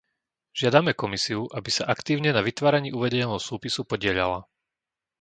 [0.59, 4.39] Žiadame Komisiu, aby sa aktívne na vytváraní uvedeného súpisu podieľala.